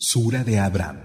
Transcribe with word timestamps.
Sura 0.00 0.44
de 0.44 0.60
Abraham. 0.60 1.00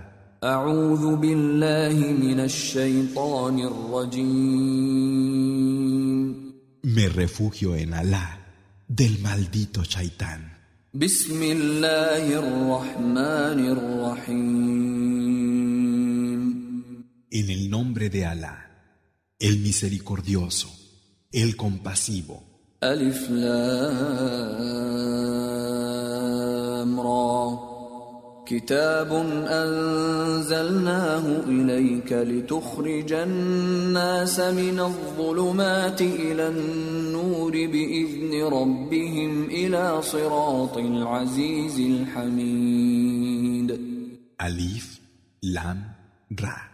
Me 6.84 7.10
refugio 7.10 7.76
en 7.76 7.96
Alá 7.96 8.38
del 8.88 9.18
maldito 9.18 9.84
Shaitán. 9.84 10.60
En 17.32 17.50
el 17.50 17.70
nombre 17.72 18.12
de 18.12 18.26
Alá, 18.28 19.00
el 19.40 19.58
misericordioso, 19.58 20.70
el 21.32 21.56
compasivo. 21.56 22.44
كتاب 28.47 29.13
أنزلناه 29.49 31.25
إليك 31.47 32.13
لتخرج 32.13 33.13
الناس 33.13 34.41
من 34.41 34.81
الظلمات 34.81 36.01
إلى 36.01 36.49
النور 36.49 37.53
بإذن 37.53 38.43
ربهم 38.43 39.45
إلى 39.45 40.03
صراط 40.03 40.77
العزيز 40.77 41.81
الحميد 41.81 43.39
Alif, 44.39 45.01
Lam, 45.41 45.97
Ra. 46.31 46.71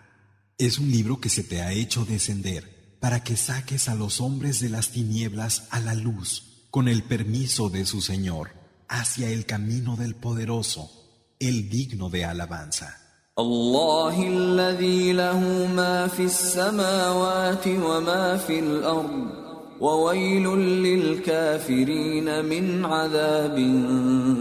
Es 0.59 0.78
un 0.78 0.91
libro 0.91 1.18
que 1.18 1.30
se 1.30 1.42
te 1.42 1.62
ha 1.62 1.73
hecho 1.73 2.04
descender 2.04 2.98
para 3.00 3.24
que 3.24 3.36
saques 3.36 3.88
a 3.88 3.95
los 3.95 4.20
hombres 4.20 4.60
de 4.60 4.68
las 4.68 4.91
tinieblas 4.91 5.66
a 5.70 5.80
la 5.80 5.95
luz, 5.95 6.66
con 6.70 6.88
el 6.88 7.02
permiso 7.02 7.70
de 7.70 7.86
su 7.86 8.02
Señor, 8.02 8.50
hacia 8.88 9.30
el 9.30 9.46
camino 9.46 9.96
del 9.96 10.14
poderoso, 10.14 10.98
el 11.38 11.68
digno 11.68 12.10
de 12.10 12.24
alabanza. 12.24 13.00
الله 13.38 14.28
الذي 14.28 15.12
له 15.12 15.66
ما 15.66 16.07
في 16.07 16.24
السماوات 16.24 17.66
وما 17.66 18.37
في 18.37 18.59
الأرض 18.59 19.45
وويل 19.80 20.46
للكافرين 20.87 22.45
من 22.45 22.84
عذاب 22.84 23.57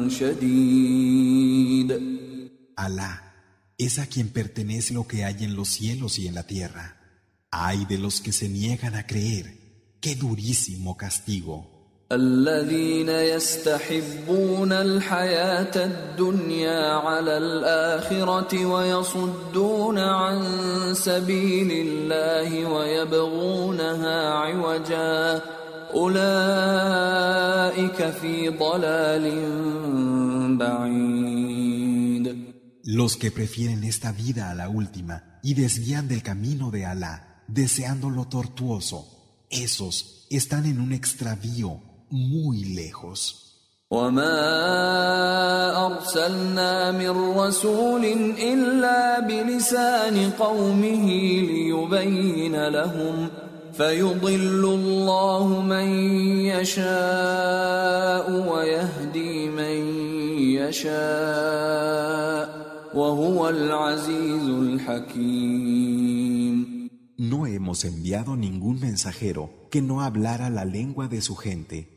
شديد 0.09 2.13
Alá 2.75 3.33
es 3.77 3.99
a 3.99 4.05
quien 4.05 4.29
pertenece 4.29 4.93
lo 4.93 5.07
que 5.07 5.23
hay 5.23 5.43
en 5.43 5.55
los 5.55 5.69
cielos 5.69 6.19
y 6.19 6.27
en 6.27 6.35
la 6.35 6.43
tierra. 6.43 6.97
Ay 7.49 7.85
de 7.85 7.97
los 7.97 8.21
que 8.21 8.31
se 8.31 8.49
niegan 8.49 8.95
a 8.95 9.07
creer. 9.07 9.57
Qué 10.02 10.16
durísimo 10.16 10.97
castigo. 10.97 11.77
الذين 12.12 13.08
يستحبون 13.08 14.72
الحياة 14.72 15.84
الدنيا 15.84 16.92
على 16.92 17.38
الآخرة 17.38 18.66
ويصدون 18.66 19.98
عن 19.98 20.44
سبيل 20.94 21.70
الله 21.70 22.66
ويبغونها 22.66 24.30
عوجا 24.30 25.42
أولئك 25.94 26.20
في 28.10 28.48
ضلال 28.48 29.26
بعيد 30.56 31.38
Los 32.84 33.18
que 33.18 33.30
prefieren 33.30 33.84
esta 33.84 34.12
vida 34.12 34.48
a 34.50 34.54
la 34.54 34.70
última 34.70 35.38
y 35.42 35.52
desvían 35.52 36.08
del 36.08 36.22
camino 36.22 36.70
de 36.70 36.86
Alá, 36.86 37.44
deseando 37.46 38.08
lo 38.08 38.28
tortuoso, 38.28 39.06
esos 39.50 40.26
están 40.30 40.64
en 40.64 40.80
un 40.80 40.94
extravío 40.94 41.82
muy 42.09 42.63
lejos. 42.75 43.43
وما 43.93 45.85
أرسلنا 45.85 46.91
من 46.91 47.38
رسول 47.38 48.05
إلا 48.41 49.19
بلسان 49.19 50.29
قومه 50.29 51.07
ليبين 51.49 52.67
لهم 52.67 53.29
فيضل 53.73 54.66
الله 54.66 55.61
من 55.61 55.88
يشاء 56.57 58.25
ويهدي 58.50 59.50
من 59.50 59.78
يشاء 60.57 62.50
وهو 62.95 63.50
العزيز 63.50 64.50
الحكيم 64.50 65.94
No 67.19 67.45
hemos 67.45 67.85
enviado 67.85 68.35
ningún 68.35 68.79
mensajero 68.79 69.44
que 69.72 69.81
no 69.84 70.01
hablara 70.01 70.50
la 70.50 70.66
lengua 70.66 71.07
de 71.07 71.22
su 71.22 71.35
gente 71.35 71.97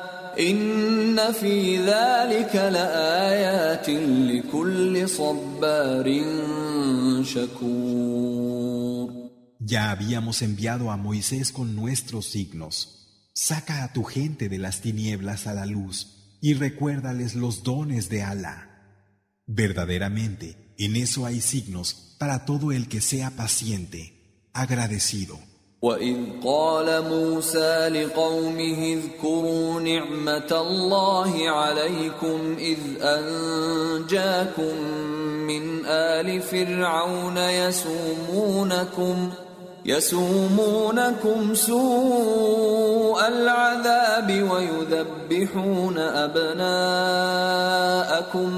إن 0.38 1.32
في 1.32 1.78
ذلك 1.78 2.54
لآيات 2.54 3.88
لكل 3.88 5.08
صبار 5.08 6.24
شكور 7.22 9.26
Ya 9.58 9.90
habíamos 9.90 10.42
enviado 10.42 10.92
a 10.92 10.96
Moisés 10.96 11.50
con 11.50 11.74
nuestros 11.74 12.26
signos. 12.26 13.30
Saca 13.34 13.82
a 13.82 13.92
tu 13.92 14.04
gente 14.04 14.48
de 14.48 14.58
las 14.58 14.80
tinieblas 14.80 15.48
a 15.48 15.54
la 15.54 15.66
luz 15.66 16.38
y 16.40 16.54
recuérdales 16.54 17.34
los 17.34 17.64
dones 17.64 18.08
de 18.08 18.22
Alá. 18.22 18.68
Verdaderamente, 19.46 20.74
en 20.78 20.94
eso 20.94 21.26
hay 21.26 21.40
signos 21.40 22.14
para 22.18 22.44
todo 22.44 22.70
el 22.70 22.86
que 22.86 23.00
sea 23.00 23.30
paciente, 23.30 24.50
agradecido. 24.52 25.40
وإذ 25.81 26.17
قال 26.45 27.03
موسى 27.09 27.89
لقومه 27.89 28.97
اذكروا 28.99 29.79
نعمة 29.79 30.51
الله 30.51 31.49
عليكم 31.49 32.55
إذ 32.59 32.77
أنجاكم 33.01 34.75
من 35.47 35.85
آل 35.85 36.41
فرعون 36.41 37.37
يسومونكم 37.37 39.29
يسومونكم 39.85 41.53
سوء 41.53 43.27
العذاب 43.27 44.49
ويذبحون 44.51 45.97
أبناءكم 45.97 47.07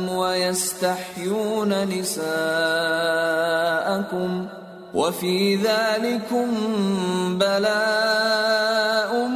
ويستحيون 0.09 1.84
نساءكم 1.84 2.28
ۖ 4.59 4.62
وفي 4.94 5.56
ذلكم 5.56 6.49
بلاء 7.39 9.28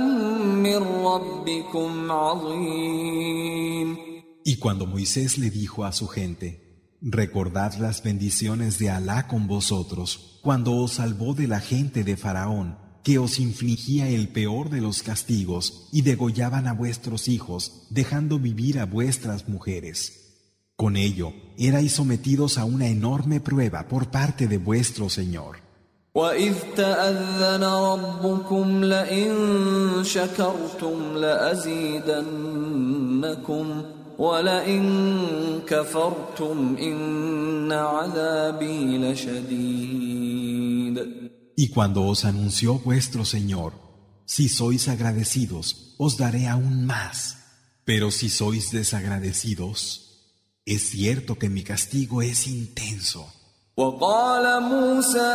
من 0.66 0.76
ربكم 1.04 2.12
عظيم 2.12 3.96
Y 4.44 4.56
cuando 4.56 4.86
Moisés 4.86 5.38
le 5.38 5.50
dijo 5.50 5.84
a 5.84 5.92
su 5.92 6.08
gente, 6.08 6.62
Recordad 7.04 7.74
las 7.78 8.04
bendiciones 8.04 8.78
de 8.78 8.88
Alá 8.88 9.26
con 9.26 9.48
vosotros, 9.48 10.38
cuando 10.40 10.76
os 10.76 10.92
salvó 10.92 11.34
de 11.34 11.48
la 11.48 11.58
gente 11.58 12.04
de 12.04 12.16
Faraón, 12.16 12.78
que 13.02 13.18
os 13.18 13.40
infligía 13.40 14.08
el 14.08 14.28
peor 14.28 14.70
de 14.70 14.80
los 14.80 15.02
castigos 15.02 15.88
y 15.90 16.02
degollaban 16.02 16.68
a 16.68 16.74
vuestros 16.74 17.26
hijos, 17.26 17.88
dejando 17.90 18.38
vivir 18.38 18.78
a 18.78 18.86
vuestras 18.86 19.48
mujeres. 19.48 20.25
Con 20.76 20.96
ello, 20.96 21.32
erais 21.58 21.92
sometidos 21.92 22.58
a 22.58 22.64
una 22.64 22.88
enorme 22.88 23.40
prueba 23.40 23.86
por 23.88 24.10
parte 24.10 24.48
de 24.48 24.58
vuestro 24.58 25.08
Señor. 25.08 25.62
وإذ 26.14 26.54
تأذن 26.76 27.64
ربكم 27.64 28.84
لئن 28.84 29.34
شكرتم 30.04 31.16
لأزيدنكم 31.16 32.22
ولئن 34.18 35.60
كفرتم 35.66 36.76
إن 36.80 37.72
عذابي 37.72 38.98
لشديد 38.98 40.52
Y 41.54 41.68
cuando 41.68 42.04
os 42.04 42.24
anunció 42.24 42.78
vuestro 42.78 43.24
Señor, 43.24 43.72
si 44.24 44.48
sois 44.48 44.88
agradecidos, 44.88 45.94
os 45.98 46.16
daré 46.16 46.48
aún 46.48 46.86
más. 46.86 47.36
Pero 47.84 48.10
si 48.10 48.30
sois 48.30 48.70
desagradecidos, 48.70 50.05
es 50.66 50.90
cierto 50.90 51.36
que 51.36 51.48
mi 51.48 51.62
castigo 51.62 52.22
es 52.22 52.46
intenso. 52.46 53.32
وقال 53.76 54.62
موسى 54.62 55.32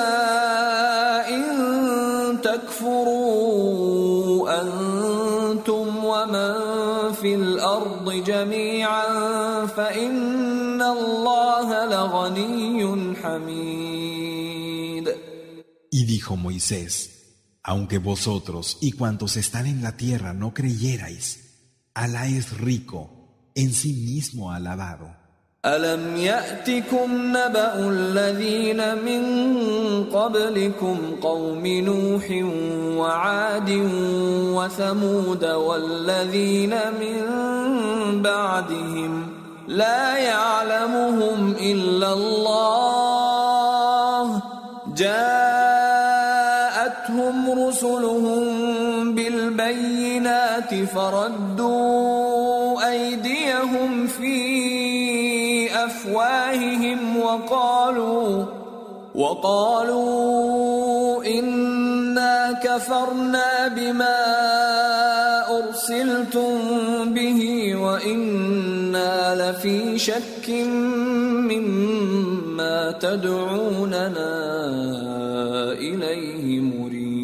إن 1.27 2.37
تكفروا 2.41 3.81
أنتم 4.61 6.05
ومن 6.05 6.53
في 7.13 7.35
الأرض 7.35 8.13
جميعا 8.23 9.65
فإن 9.65 10.81
الله 10.81 11.85
لغني 11.85 13.15
حميد 13.15 14.07
Y 15.89 16.05
dijo 16.05 16.35
Moisés, 16.35 17.09
aunque 17.63 17.97
vosotros 17.97 18.77
y 18.81 18.91
cuantos 18.91 19.35
están 19.35 19.65
en 19.65 19.81
la 19.81 19.97
tierra 19.97 20.33
no 20.33 20.53
creyerais, 20.53 21.47
Alá 21.95 22.27
es 22.27 22.55
rico, 22.55 23.09
en 23.55 23.73
sí 23.73 23.93
mismo 23.93 24.51
alabado. 24.51 25.20
ألم 25.66 26.16
يأتكم 26.16 27.36
نبأ 27.36 27.74
الذين 27.74 28.94
من 28.98 29.22
قبلكم 30.04 30.98
قوم 31.22 31.66
نوح 31.66 32.30
وعاد 32.98 33.70
وثمود 34.54 35.44
والذين 35.44 36.74
من 37.00 37.22
بعدهم 38.22 39.26
لا 39.68 40.16
يعلمهم 40.16 41.54
إلا 41.60 42.12
الله 42.12 43.22
جاءتهم 44.96 45.90
رسلهم 47.68 49.14
بالبينات 49.14 50.74
فردوا 50.74 52.21
أفواههم 56.01 57.17
وقالوا 57.17 58.45
وقالوا 59.15 60.77
إنا 61.25 62.59
كفرنا 62.63 63.67
بما 63.67 64.19
أرسلتم 65.57 66.53
به 67.13 67.41
وإنا 67.75 69.35
لفي 69.35 69.97
شك 69.97 70.49
مما 71.49 72.91
تدعوننا 72.91 74.31
إليه 75.73 76.59
مريب 76.61 77.17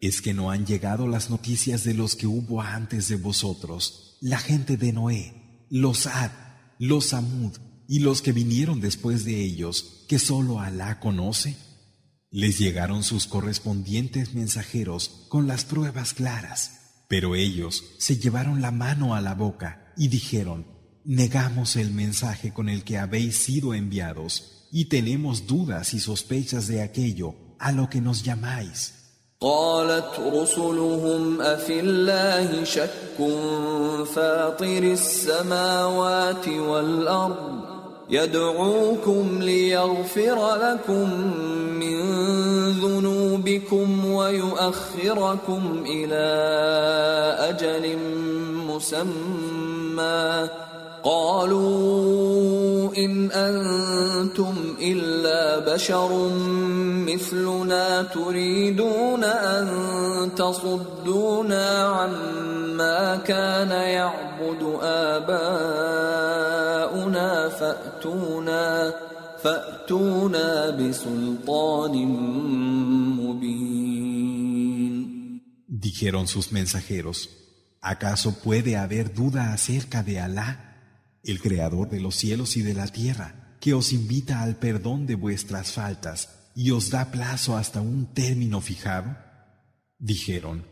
¿Es 0.00 0.20
que 0.22 0.34
no 0.34 0.50
han 0.52 0.66
llegado 0.66 1.08
las 1.08 1.30
noticias 1.30 1.82
de 1.82 1.94
los 1.94 2.14
que 2.14 2.26
hubo 2.28 2.60
antes 2.62 3.08
de 3.08 3.16
vosotros, 3.16 4.16
la 4.20 4.38
gente 4.38 4.76
de 4.76 4.92
Noé, 4.92 5.32
los 5.68 6.06
Ad, 6.06 6.30
los 6.81 7.09
Samud 7.09 7.51
y 7.87 7.99
los 7.99 8.23
que 8.23 8.31
vinieron 8.31 8.81
después 8.81 9.23
de 9.23 9.39
ellos, 9.39 10.03
que 10.07 10.17
sólo 10.17 10.59
Alá 10.59 10.99
conoce? 10.99 11.55
Les 12.31 12.57
llegaron 12.57 13.03
sus 13.03 13.27
correspondientes 13.27 14.33
mensajeros 14.33 15.27
con 15.29 15.45
las 15.45 15.63
pruebas 15.63 16.15
claras, 16.15 17.03
pero 17.07 17.35
ellos 17.35 17.83
se 17.99 18.17
llevaron 18.17 18.63
la 18.63 18.71
mano 18.71 19.13
a 19.13 19.21
la 19.21 19.35
boca 19.35 19.93
y 19.95 20.07
dijeron, 20.07 20.65
negamos 21.05 21.75
el 21.75 21.91
mensaje 21.91 22.51
con 22.51 22.67
el 22.67 22.83
que 22.83 22.97
habéis 22.97 23.35
sido 23.35 23.75
enviados 23.75 24.67
y 24.71 24.85
tenemos 24.85 25.45
dudas 25.45 25.93
y 25.93 25.99
sospechas 25.99 26.65
de 26.65 26.81
aquello 26.81 27.35
a 27.59 27.71
lo 27.71 27.91
que 27.91 28.01
nos 28.01 28.23
llamáis. 28.23 29.00
قالت 29.43 30.19
رسلهم 30.33 31.41
أفي 31.41 31.79
الله 31.79 32.63
شك 32.63 33.17
فاطر 34.15 34.83
السماوات 34.83 36.47
والأرض 36.47 37.61
يدعوكم 38.09 39.39
ليغفر 39.41 40.55
لكم 40.55 41.09
من 41.79 42.01
ذنوبكم 42.71 44.05
ويؤخركم 44.05 45.83
إلى 45.87 46.25
أجل 47.49 47.97
مسمى 48.67 50.49
قالوا 51.03 52.20
إن 52.98 53.30
أنتم 53.30 54.54
إلا 54.80 55.74
بشر 55.74 56.28
مثلنا 57.08 58.02
تريدون 58.02 59.24
أن 59.24 59.66
تصدونا 60.36 61.82
عما 61.82 63.16
كان 63.16 63.70
يعبد 63.70 64.78
آباؤنا 64.82 65.48
فأتونا 67.48 68.94
فأتونا 69.42 70.70
بسلطان 70.70 71.92
مبين 73.20 73.86
Dijeron 75.68 76.26
sus 76.26 76.52
mensajeros, 76.52 77.30
¿acaso 77.80 78.40
puede 78.42 78.76
haber 78.76 79.14
duda 79.14 79.52
acerca 79.52 80.02
de 80.02 80.20
Alá, 80.20 80.69
El 81.23 81.41
creador 81.41 81.89
de 81.89 81.99
los 81.99 82.15
cielos 82.15 82.57
y 82.57 82.61
de 82.61 82.73
la 82.73 82.87
tierra, 82.87 83.57
que 83.59 83.73
os 83.73 83.93
invita 83.93 84.41
al 84.41 84.57
perdón 84.57 85.05
de 85.05 85.15
vuestras 85.15 85.71
faltas 85.71 86.29
y 86.55 86.71
os 86.71 86.89
da 86.89 87.11
plazo 87.11 87.55
hasta 87.57 87.81
un 87.81 88.13
término 88.13 88.61
fijado? 88.61 89.17
Dijeron, 89.97 90.65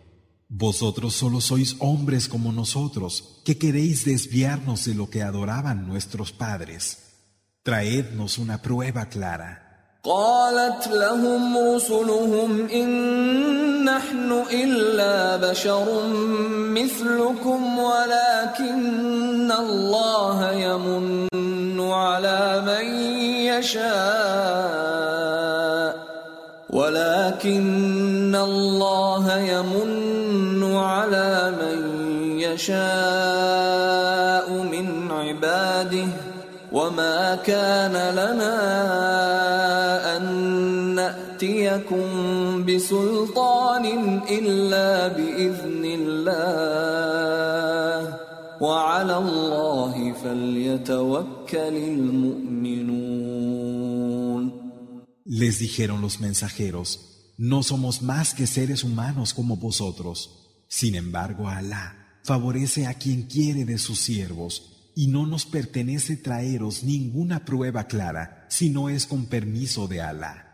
Vosotros 0.51 1.13
solo 1.13 1.41
sois 1.41 1.75
hombres 1.77 2.27
como 2.27 2.51
nosotros, 2.51 3.39
que 3.45 3.59
queréis 3.59 4.03
desviarnos 4.03 4.85
de 4.85 4.95
lo 4.95 5.07
que 5.07 5.21
adoraban 5.21 5.87
nuestros 5.87 6.31
padres. 6.31 6.97
Traednos 7.61 8.39
una 8.39 8.63
prueba 8.63 9.09
clara. 9.09 9.68
قالت 10.03 10.87
لهم 10.87 11.57
رسلهم 11.75 12.67
إن 12.73 12.89
نحن 13.85 14.43
إلا 14.53 15.35
بشر 15.49 15.85
مثلكم 16.71 17.79
ولكن 17.79 19.51
الله 19.51 20.51
يمن 20.51 21.27
على 21.81 22.63
من 22.65 22.85
يشاء 24.79 25.99
ولكن 26.69 28.35
الله 28.35 29.37
يمن 29.37 30.73
على 30.75 31.53
من 31.61 31.79
يشاء 32.39 32.79
من 34.51 35.11
عباده 35.11 36.07
وما 36.71 37.35
كان 37.35 37.93
لنا 38.15 39.38
نأتيكم 41.68 42.64
بسلطان 42.64 43.84
إلا 44.28 45.08
بإذن 45.08 45.84
الله 45.84 47.04
وعلى 48.60 49.18
الله 49.18 50.12
فليتوكل 50.12 51.76
المؤمنون 51.76 53.04
Les 55.26 55.58
dijeron 55.58 56.00
los 56.00 56.20
mensajeros, 56.20 57.32
no 57.38 57.62
somos 57.62 58.02
más 58.02 58.34
que 58.34 58.46
seres 58.46 58.84
humanos 58.84 59.34
como 59.34 59.56
vosotros. 59.56 60.64
Sin 60.68 60.94
embargo, 60.94 61.48
Alá 61.48 62.18
favorece 62.22 62.86
a 62.86 62.94
quien 62.94 63.22
quiere 63.22 63.64
de 63.64 63.78
sus 63.78 64.00
siervos, 64.00 64.92
y 64.94 65.08
no 65.08 65.26
nos 65.26 65.44
pertenece 65.44 66.16
traeros 66.16 66.84
ninguna 66.84 67.44
prueba 67.44 67.84
clara, 67.84 68.46
si 68.48 68.70
no 68.70 68.88
es 68.88 69.06
con 69.06 69.26
permiso 69.26 69.88
de 69.88 70.00
Alá. 70.02 70.47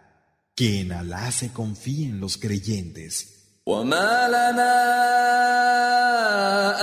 Que 0.55 0.81
en 0.81 0.93
Alá 0.93 1.31
se 1.33 1.53
confíen 1.53 2.21
los 2.21 2.37
creyentes. 2.37 3.41
وما 3.67 4.29
لنا 4.29 4.77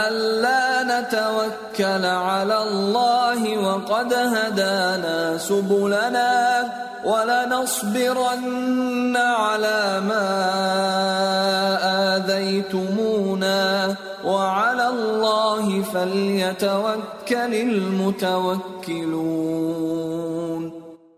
ألا 0.07 0.83
نتوكل 0.83 2.05
على 2.05 2.57
الله 2.63 3.57
وقد 3.57 4.13
هدانا 4.13 5.38
سبلنا 5.38 6.63
ولنصبرن 7.05 8.38
على 9.17 10.01
ما 10.09 10.27
آذيتمونا 12.15 13.95
وعلى 14.24 14.88
الله 14.88 15.81
فليتوكل 15.81 17.53
المتوكلون 17.67 18.88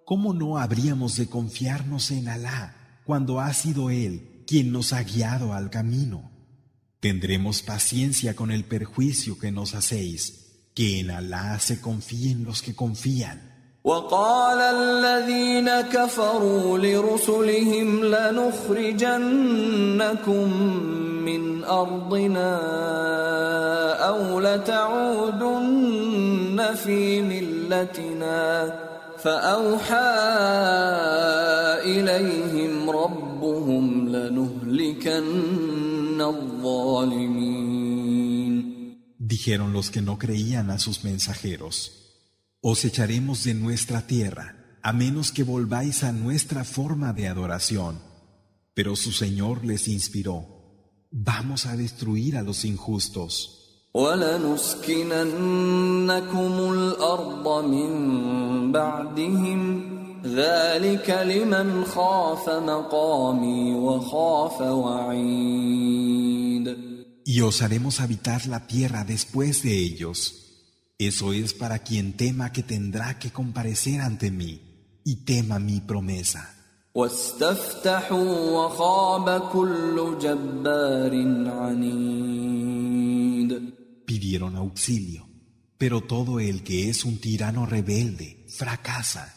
¿Cómo 0.06 0.34
no 0.34 0.58
habríamos 0.58 1.18
de 1.18 1.27
confiarnos 1.27 2.12
en 2.12 2.29
Alá 2.29 3.01
cuando 3.06 3.39
ha 3.39 3.53
sido 3.53 3.89
Él 3.89 4.44
quien 4.48 4.72
nos 4.72 4.91
ha 4.94 5.03
guiado 5.03 5.53
al 5.53 5.70
camino? 5.70 6.32
Tendremos 7.00 7.62
paciencia 7.62 8.36
con 8.36 8.51
el 8.51 8.65
perjuicio 8.65 9.38
que 9.38 9.51
nos 9.51 9.75
hacéis, 9.75 10.63
que 10.74 11.00
en 11.00 11.12
Alá 11.12 11.60
se 11.60 11.79
confíen 11.79 12.44
los 12.44 12.62
que 12.62 12.75
confían. 12.75 13.50
وقال 13.84 14.60
الذين 14.60 15.82
كفروا 15.82 16.77
لرسلهم 16.77 18.03
لنخرجنكم 18.06 19.34
من 21.25 21.63
أرضنا 21.63 22.60
أو 24.08 24.39
لتعودن 24.39 25.79
في 26.75 27.22
ملتنا 27.22 28.74
فأوحى 29.24 30.10
إليهم 31.84 32.89
ربهم 32.89 34.10
لنهلكن 34.10 35.22
الظالمين 36.22 37.89
Dijeron 39.20 39.74
los 39.74 39.91
que 39.91 40.01
no 40.01 40.18
creían 40.18 40.72
a 40.72 40.79
sus 40.79 41.03
mensajeros, 41.03 42.00
Os 42.62 42.84
echaremos 42.84 43.44
de 43.44 43.53
nuestra 43.53 44.08
tierra, 44.08 44.77
a 44.82 44.91
menos 44.91 45.32
que 45.32 45.44
volváis 45.44 46.03
a 46.03 46.12
nuestra 46.12 46.63
forma 46.63 47.13
de 47.13 47.27
adoración. 47.27 48.01
Pero 48.74 48.96
su 48.96 49.12
Señor 49.12 49.65
les 49.65 49.88
inspiró, 49.88 51.08
vamos 51.12 51.65
a 51.65 51.77
destruir 51.77 52.38
a 52.38 52.41
los 52.41 52.65
injustos. 52.65 53.62
ولنسكننكم 53.94 55.32
الأرض 56.74 57.65
من 57.65 57.91
بعدهم 58.72 59.82
ذلك 60.25 61.10
لمن 61.10 61.86
خاف 61.86 62.50
مقامي 62.50 63.75
وخاف 63.75 64.62
وعيد 64.62 66.20
Y 67.25 67.41
os 67.41 67.62
haremos 67.62 68.00
habitar 68.00 68.48
la 68.48 68.65
tierra 68.65 69.03
después 69.03 69.62
de 69.62 69.77
ellos. 69.77 70.18
Eso 70.98 71.32
es 71.32 71.53
para 71.53 71.77
quien 71.79 72.13
tema 72.18 72.51
que 72.51 72.63
tendrá 72.63 73.20
que 73.20 73.29
comparecer 73.29 74.01
ante 74.01 74.32
mí 74.32 74.62
y 75.06 75.25
tema 75.25 75.60
mi 75.60 75.79
promesa. 75.79 76.56
واستفتحوا 76.96 78.51
وخاب 78.51 79.41
كل 79.53 80.18
جبار 80.22 81.13
عنيد 81.48 83.20
pidieron 84.04 84.56
auxilio. 84.56 85.26
Pero 85.78 86.02
todo 86.02 86.40
el 86.40 86.62
que 86.62 86.88
es 86.88 87.04
un 87.04 87.18
tirano 87.18 87.66
rebelde 87.66 88.46
fracasa. 88.49 89.34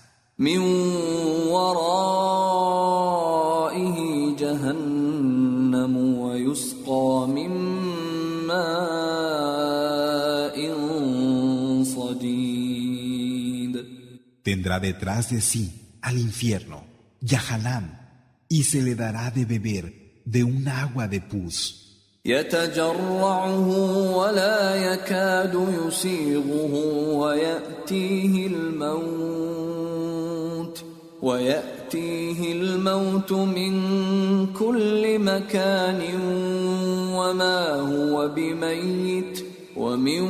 Tendrá 14.43 14.79
detrás 14.79 15.29
de 15.31 15.41
sí 15.41 15.97
al 16.01 16.17
infierno, 16.17 16.85
Yahalam, 17.19 17.99
y 18.47 18.63
se 18.63 18.81
le 18.81 18.95
dará 18.95 19.31
de 19.31 19.43
beber 19.45 20.21
de 20.23 20.43
un 20.43 20.67
agua 20.67 21.07
de 21.07 21.19
pus. 21.19 21.86
يتجرعه 22.27 23.69
ولا 24.17 24.75
يكاد 24.75 25.55
يسيغه 25.87 26.73
ويأتيه 27.15 28.47
الموت 28.47 29.87
ويأتيه 31.21 32.51
الموت 32.51 33.31
من 33.31 33.73
كل 34.53 35.19
مكان 35.19 36.01
وما 37.15 37.75
هو 37.91 38.27
بميت 38.27 39.45
ومن 39.75 40.21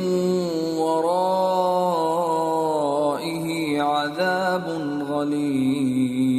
ورائه 0.78 2.18
عذاب 3.82 4.66
غليظ. 5.10 6.38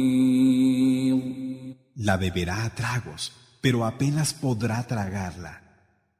La 2.08 2.16
beberá 2.16 2.56
a 2.64 2.70
tragos, 2.80 3.22
pero 3.61 3.85
apenas 3.85 4.33
podrá 4.33 4.85
tragarla. 4.87 5.61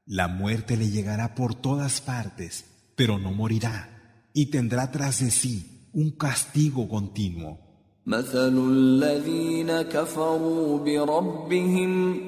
La 0.06 0.28
muerte 0.28 0.78
le 0.78 0.90
llegará 0.90 1.36
por 1.36 1.56
todas 1.56 2.02
partes, 2.02 2.66
pero 2.96 3.20
no 3.20 3.32
morirá, 3.32 4.28
y 4.34 4.48
tendrá 4.48 4.92
tras 4.92 5.20
de 5.20 5.32
sí 5.32 5.90
un 5.94 6.12
castigo 6.12 6.88
continuo. 6.90 7.66
مثل 8.08 8.58
الذين 8.70 9.82
كفروا 9.82 10.78
بربهم 10.78 12.22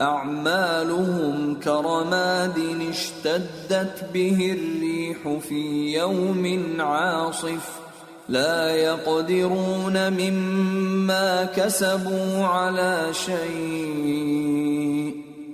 أعمالهم 0.00 1.60
كرماد 1.60 2.58
اشتدت 2.90 4.10
به 4.14 4.52
الريح 4.52 5.38
في 5.38 5.92
يوم 5.92 6.76
عاصف 6.80 7.81
لا 8.28 8.70
يقدرون 8.70 10.12
مما 10.12 11.44
كسبوا 11.44 12.44
على 12.44 13.08
شيء 13.12 14.68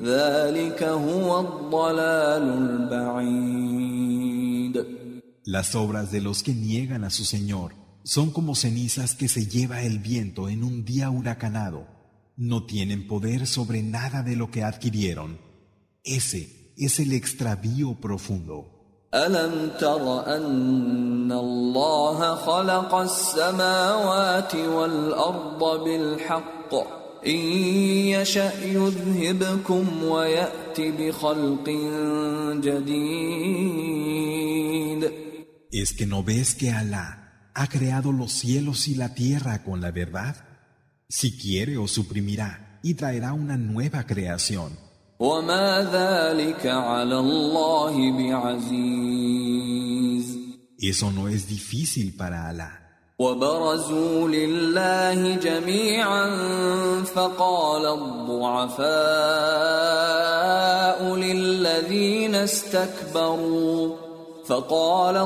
ذلك 0.02 0.82
هو 0.82 1.40
الضلال 1.40 2.42
البعيد 2.42 4.04
Las 5.46 5.74
obras 5.74 6.10
de 6.10 6.22
los 6.22 6.42
que 6.42 6.54
niegan 6.54 7.04
a 7.04 7.10
su 7.10 7.24
Señor 7.24 7.74
son 8.02 8.30
como 8.30 8.54
cenizas 8.54 9.14
que 9.14 9.28
se 9.28 9.46
lleva 9.46 9.82
el 9.82 9.98
viento 9.98 10.48
en 10.48 10.64
un 10.64 10.84
día 10.84 11.10
huracanado. 11.10 11.86
No 12.36 12.64
tienen 12.64 13.06
poder 13.06 13.46
sobre 13.46 13.82
nada 13.82 14.22
de 14.22 14.36
lo 14.36 14.50
que 14.50 14.64
adquirieron. 14.64 15.38
Ese 16.02 16.72
es 16.76 16.98
el 16.98 17.12
extravío 17.12 17.94
profundo. 18.00 18.77
ألم 19.14 19.70
تر 19.80 20.36
أن 20.36 21.32
الله 21.32 22.34
خلق 22.34 22.94
السماوات 22.94 24.54
والأرض 24.54 25.84
بالحق 25.84 26.74
إن 27.26 27.36
يشأ 28.16 28.52
يذهبكم 28.64 30.04
ويأت 30.04 30.80
بخلق 30.80 31.68
جديد 32.64 33.94
¿Es 35.70 35.92
que 35.92 36.06
no 36.06 36.22
ves 36.22 36.54
que 36.54 36.70
Alá 36.70 37.50
ha 37.52 37.66
creado 37.66 38.12
los 38.12 38.30
cielos 38.32 38.86
y 38.86 38.94
la 38.94 39.14
tierra 39.14 39.64
con 39.64 39.80
la 39.80 39.90
verdad? 39.90 40.36
Si 41.08 41.36
quiere 41.36 41.76
os 41.78 41.90
suprimirá 41.90 42.78
y 42.82 42.94
traerá 42.94 43.32
una 43.32 43.56
nueva 43.56 44.06
creación. 44.06 44.78
وما 45.19 45.89
ذلك 45.93 46.65
على 46.65 47.19
الله 47.19 48.11
بعزيز 48.11 49.59
Eso 50.81 51.11
no 51.11 51.27
es 51.27 51.45
difícil 51.47 52.15
para 52.17 52.47
Alá. 52.47 52.71
وبرزوا 53.19 54.27
لله 54.29 55.35
جميعا 55.35 56.25
فقال 57.03 57.85
الضعفاء 57.85 58.89
للذين 61.15 62.35
استكبروا 62.35 63.95
فقال 64.47 65.17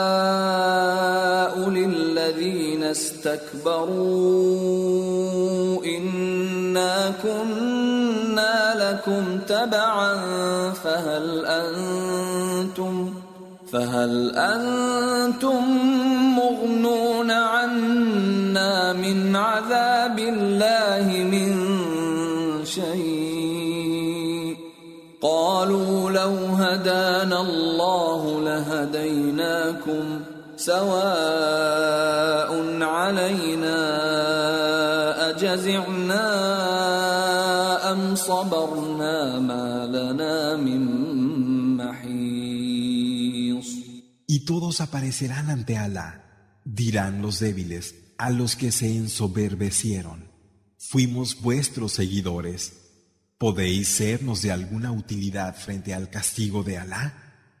الضعفاء 0.00 1.68
للذين 1.70 2.82
استكبروا 4.10 5.84
إنا 5.84 7.12
كنا 7.22 8.09
لكم 8.74 9.38
تبعا 9.48 10.14
فهل 10.72 11.46
أنتم 11.46 13.14
فهل 13.72 14.36
أنتم 14.36 15.64
مغنون 16.36 17.30
عنا 17.30 18.92
من 18.92 19.36
عذاب 19.36 20.18
الله 20.18 21.24
من 21.24 21.50
شيء؟ 22.64 24.56
قالوا 25.22 26.10
لو 26.10 26.34
هدانا 26.56 27.40
الله 27.40 28.40
لهديناكم 28.40 30.20
سواء 30.56 32.00
علينا 32.82 33.80
أجزعنا 35.30 36.59
صبرنا 38.29 39.39
ما 39.39 39.85
لنا 39.85 40.57
من 40.57 40.81
محيص 41.77 43.05
Y 44.27 44.39
todos 44.45 44.81
aparecerán 44.81 45.49
ante 45.49 45.77
Alá. 45.77 46.59
Dirán 46.65 47.21
los 47.21 47.39
débiles 47.39 47.95
a 48.17 48.29
los 48.29 48.55
que 48.55 48.71
se 48.71 48.95
ensoberbecieron. 48.95 50.31
Fuimos 50.77 51.41
vuestros 51.41 51.93
seguidores. 51.93 52.73
¿Podéis 53.37 53.87
sernos 53.87 54.41
de 54.41 54.51
alguna 54.51 54.91
utilidad 54.91 55.55
frente 55.55 55.93
al 55.93 56.09
castigo 56.09 56.63
de 56.63 56.77
Alá? 56.77 57.05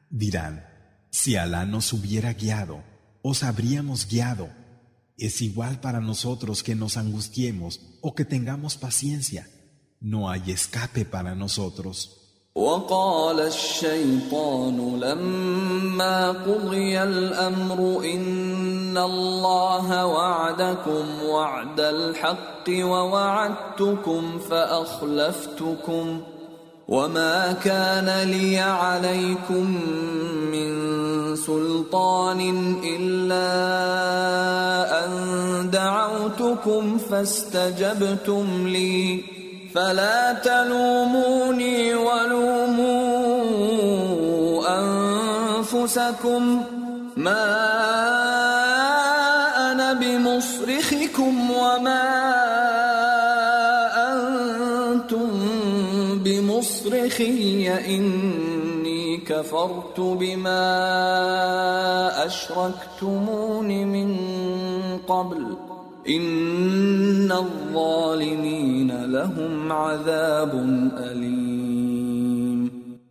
Dirán, 0.09 0.65
si 1.11 1.35
Alá 1.35 1.65
nos 1.65 1.93
hubiera 1.93 2.33
guiado, 2.33 2.83
os 3.21 3.43
habríamos 3.43 4.07
guiado. 4.07 4.49
Es 5.17 5.41
igual 5.41 5.79
para 5.81 6.01
nosotros 6.01 6.63
que 6.63 6.75
nos 6.75 6.97
angustiemos 6.97 7.81
o 8.01 8.15
que 8.15 8.25
tengamos 8.25 8.77
paciencia. 8.77 9.47
No 10.00 10.30
hay 10.30 10.50
escape 10.50 11.04
para 11.04 11.34
nosotros. 11.34 12.16
وقال 12.54 13.40
الشيطان 13.40 15.00
لما 15.00 16.30
قضي 16.30 17.02
الأمر 17.02 18.04
إن 18.04 18.98
الله 18.98 20.06
وعدكم 20.06 21.04
وعد 21.24 21.80
الحق 21.80 22.66
ووعدتكم 22.68 24.38
فأخلفتكم 24.38 26.20
وما 26.88 27.52
كان 27.52 28.28
لي 28.28 28.58
عليكم 28.58 29.66
من 30.50 30.70
سلطان 31.36 32.40
إلا 32.84 33.46
أن 35.04 35.70
دعوتكم 35.70 36.98
فاستجبتم 36.98 38.66
لي 38.68 39.39
فلا 39.74 40.32
تلوموني 40.32 41.94
ولوموا 41.94 42.90
أنفسكم. 44.78 46.64
ما 47.16 47.46
أنا 49.72 49.92
بمصرخكم 49.92 51.50
وما 51.50 52.02
أنتم 54.12 55.30
بمصرخي. 56.24 57.68
إني 57.86 59.16
كفرت 59.16 60.00
بما 60.00 60.66
أشركتمون 62.26 63.68
من 63.86 64.16
قبل. 65.08 65.69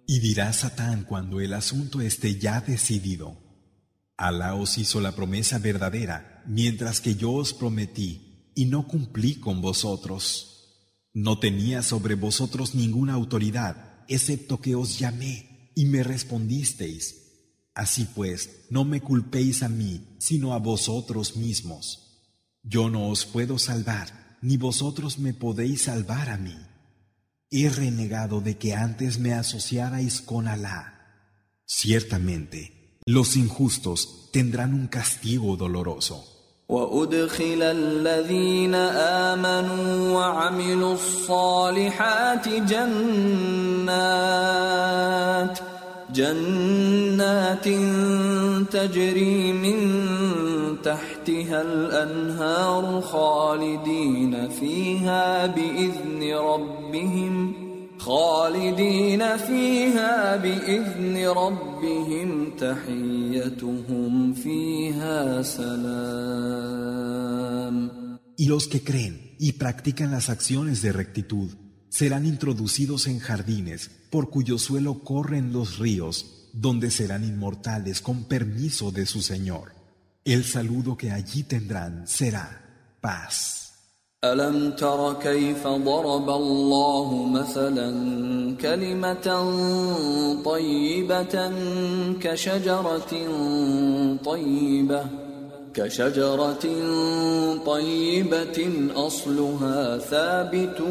Y 0.08 0.20
dirá 0.20 0.52
Satán 0.54 1.04
cuando 1.04 1.40
el 1.40 1.54
asunto 1.54 2.02
esté 2.02 2.40
ya 2.40 2.62
decidido. 2.62 3.38
Alá 4.18 4.56
os 4.56 4.80
hizo 4.80 5.02
la 5.02 5.16
promesa 5.16 5.60
verdadera, 5.60 6.44
mientras 6.48 7.00
que 7.00 7.14
yo 7.14 7.32
os 7.34 7.54
prometí, 7.54 8.52
y 8.56 8.66
no 8.66 8.88
cumplí 8.88 9.36
con 9.36 9.62
vosotros. 9.62 11.06
No 11.14 11.38
tenía 11.38 11.84
sobre 11.84 12.16
vosotros 12.16 12.74
ninguna 12.74 13.14
autoridad, 13.14 14.04
excepto 14.08 14.62
que 14.62 14.74
os 14.74 14.98
llamé, 14.98 15.72
y 15.76 15.86
me 15.86 16.02
respondisteis. 16.02 17.18
Así 17.76 18.08
pues, 18.16 18.66
no 18.72 18.84
me 18.84 19.00
culpéis 19.00 19.62
a 19.62 19.70
mí, 19.70 20.18
sino 20.18 20.54
a 20.54 20.58
vosotros 20.58 21.38
mismos. 21.38 22.09
Yo 22.63 22.89
no 22.91 23.09
os 23.09 23.27
puedo 23.27 23.59
salvar, 23.59 24.39
ni 24.41 24.57
vosotros 24.57 25.19
me 25.19 25.35
podéis 25.35 25.83
salvar 25.83 26.31
a 26.31 26.37
mí. 26.37 26.57
He 27.51 27.69
renegado 27.69 28.41
de 28.41 28.57
que 28.57 28.75
antes 28.75 29.19
me 29.19 29.35
asociarais 29.35 30.21
con 30.21 30.49
Alá. 30.49 30.95
Ciertamente, 31.67 32.99
los 33.07 33.37
injustos 33.37 34.31
tendrán 34.33 34.75
un 34.75 34.87
castigo 34.89 35.57
doloroso. 35.57 36.35
وأدخل 36.69 37.63
الذين 37.63 38.75
آمنوا 38.75 40.13
وعملوا 40.13 40.95
الصالحات 40.95 42.49
جنات 42.49 43.85
جنات 46.15 47.65
تجري 48.73 49.53
من 49.53 49.79
تحتها 50.83 51.63
الأنهار 51.63 53.01
خالدين 53.01 54.49
فيها 54.49 55.47
بإذن 55.47 56.35
ربهم 56.35 57.65
خالدين 57.99 59.37
فيها 59.37 60.37
بإذن 60.37 61.27
ربهم 61.27 62.51
تحيتهم 62.59 64.35
فيها 64.35 65.43
سلام 65.43 66.95
Y 68.37 68.47
los 68.47 68.67
que 68.67 68.83
creen 68.83 69.37
y 69.39 69.53
practican 69.53 70.11
las 70.11 70.29
acciones 70.29 70.83
de 70.83 70.93
rectitud 70.93 71.51
serán 71.89 72.27
introducidos 72.27 73.07
en 73.07 73.21
jardines 73.21 73.91
por 74.11 74.29
cuyo 74.29 74.59
suelo 74.59 75.05
corren 75.05 75.53
los 75.53 75.79
ríos, 75.79 76.51
donde 76.53 76.91
serán 76.91 77.23
inmortales 77.25 78.01
con 78.01 78.25
permiso 78.25 78.91
de 78.91 79.07
su 79.07 79.23
Señor. 79.23 79.78
El 80.30 80.44
saludo 80.44 80.96
que 80.96 81.10
allí 81.10 81.42
tendrán 81.42 82.06
será 82.06 82.46
paz. 83.02 83.56
ألم 84.24 84.72
تر 84.72 85.14
كيف 85.14 85.68
ضرب 85.68 86.30
الله 86.30 87.26
مثلا 87.26 87.90
كلمة 88.62 89.28
طيبة 90.46 91.52
كشجرة 92.22 93.14
طيبة 94.26 95.06
كشجرة 95.74 96.66
طيبة 97.66 98.60
أصلها 98.96 99.98
ثابت 99.98 100.82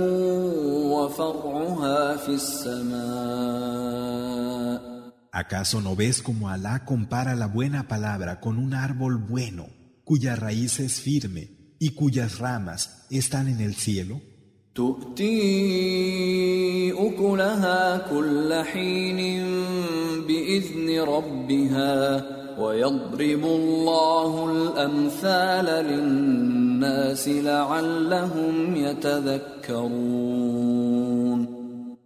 وفرعها 0.94 2.16
في 2.16 2.28
السماء 2.28 3.98
¿Acaso 5.30 5.82
no 5.82 5.94
ves 5.94 6.22
cómo 6.22 6.48
Alá 6.48 6.86
compara 6.86 7.34
la 7.34 7.46
buena 7.46 7.86
palabra 7.86 8.40
con 8.40 8.58
un 8.58 8.72
árbol 8.72 9.18
bueno, 9.18 9.66
cuya 10.04 10.34
raíz 10.36 10.80
es 10.80 11.00
firme 11.00 11.74
y 11.78 11.90
cuyas 11.90 12.38
ramas 12.38 13.06
están 13.10 13.48
en 13.48 13.60
el 13.60 13.74
cielo? 13.74 14.22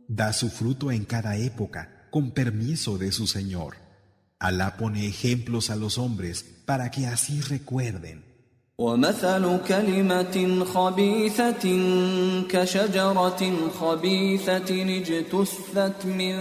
Da 0.09 0.33
su 0.33 0.51
fruto 0.51 0.91
en 0.91 1.05
cada 1.05 1.37
época 1.37 2.02
con 2.12 2.32
permiso 2.32 2.98
de 2.98 3.12
su 3.12 3.28
Señor. 3.28 3.76
Alá 4.40 4.78
pone 4.78 5.08
ejemplos 5.08 5.70
a 5.70 5.76
los 5.76 5.98
hombres 5.98 6.46
para 6.66 6.92
que 6.92 7.08
así 7.08 7.42
recuerden. 7.42 8.28
ومثل 8.80 9.60
كلمة 9.68 10.66
خبيثة 10.66 11.66
كشجرة 12.50 13.70
خبيثة 13.80 14.70
اجتثت 14.98 16.06
من 16.06 16.36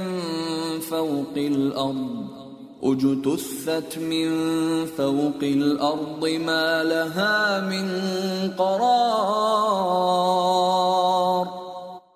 فوق 0.80 1.32
الأرض 1.36 2.28
اجتثت 2.82 3.98
من 3.98 4.28
فوق 4.86 5.42
الأرض 5.42 6.28
ما 6.28 6.84
لها 6.84 7.60
من 7.60 7.88
قرار 8.52 9.86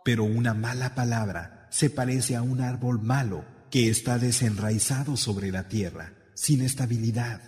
Pero 0.04 0.24
una 0.24 0.54
mala 0.54 0.94
palabra 0.94 1.53
se 1.74 1.90
parece 1.90 2.36
a 2.36 2.42
un 2.42 2.60
árbol 2.60 3.00
malo 3.00 3.44
que 3.70 3.88
está 3.88 4.18
desenraizado 4.18 5.16
sobre 5.16 5.50
la 5.52 5.68
tierra, 5.68 6.12
sin 6.34 6.62
estabilidad. 6.62 7.40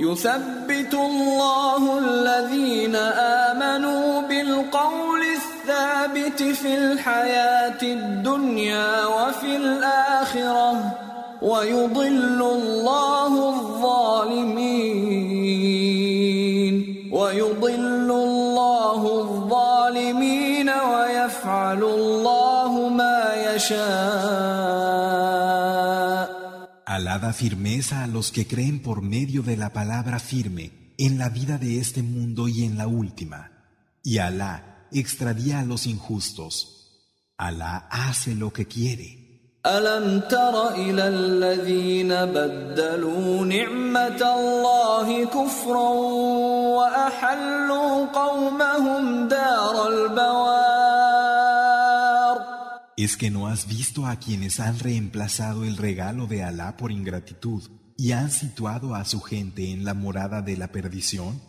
يثبت 0.00 0.94
الله 0.94 1.98
الذين 1.98 2.96
آمنوا 2.96 4.20
بالقول 4.28 5.22
الثابت 5.22 6.42
في 6.42 6.74
الحياة 6.74 7.82
الدنيا 7.82 9.06
وفي 9.06 9.56
الآخرة 9.56 10.98
ويضل 11.42 12.42
الله 12.42 13.48
الظالمين 13.48 14.80
ويضل 17.12 18.10
الله 18.10 19.20
الظالمين 19.20 20.68
ويفعل 20.68 21.82
الله 21.82 21.90
ما 21.90 21.90
يشاء 21.90 22.13
Alá 26.86 27.18
da 27.18 27.32
firmeza 27.32 28.04
a 28.04 28.06
los 28.06 28.32
que 28.32 28.46
creen 28.46 28.80
por 28.80 29.02
medio 29.02 29.42
de 29.42 29.56
la 29.56 29.72
palabra 29.72 30.18
firme 30.18 30.94
en 30.98 31.18
la 31.18 31.28
vida 31.28 31.56
de 31.56 31.78
este 31.78 32.02
mundo 32.02 32.48
y 32.48 32.64
en 32.64 32.76
la 32.76 32.86
última. 32.86 33.52
Y 34.02 34.18
Alá 34.18 34.86
extravía 34.92 35.60
a 35.60 35.64
los 35.64 35.86
injustos. 35.86 36.54
Alá 37.36 37.88
hace 37.90 38.34
lo 38.34 38.52
que 38.52 38.66
quiere. 38.66 39.20
ألم 39.66 40.20
تر 40.20 40.74
إلى 40.74 41.08
الذين 41.08 42.08
بدلوا 42.08 43.44
نعمة 43.44 44.34
الله 44.36 45.24
كفرا 45.24 45.88
وأحلوا 46.80 48.06
قومهم 48.06 49.28
دار 49.28 49.88
البوار 49.88 50.63
¿Es 53.05 53.17
que 53.17 53.29
no 53.29 53.45
has 53.45 53.67
visto 53.67 54.07
a 54.07 54.15
quienes 54.15 54.59
han 54.59 54.79
reemplazado 54.79 55.63
el 55.63 55.77
regalo 55.77 56.25
de 56.25 56.41
Alá 56.41 56.75
por 56.75 56.91
ingratitud 56.91 57.61
y 57.99 58.13
han 58.13 58.31
situado 58.31 58.95
a 58.95 59.05
su 59.05 59.21
gente 59.21 59.69
en 59.69 59.85
la 59.85 59.93
morada 59.93 60.41
de 60.41 60.57
la 60.57 60.71
perdición? 60.71 61.39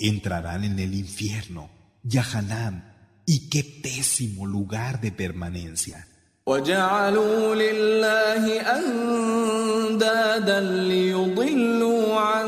Entrarán 0.00 0.64
en 0.64 0.78
el 0.78 0.94
infierno, 0.94 1.68
Yahanam, 2.04 2.84
y 3.26 3.50
qué 3.50 3.62
pésimo 3.82 4.46
lugar 4.46 5.02
de 5.02 5.12
permanencia. 5.12 6.06
وجعلوا 6.47 7.55
لله 7.55 8.61
أندادا 8.77 10.59
ليضلوا 10.59 12.19
عن 12.19 12.47